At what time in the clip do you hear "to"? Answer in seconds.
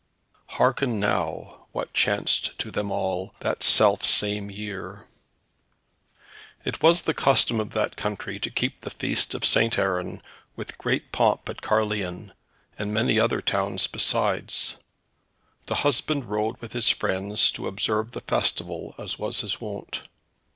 2.57-2.71, 8.39-8.49, 17.51-17.67